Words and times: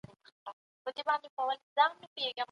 علت 0.85 1.23
ومومئ. 1.37 2.33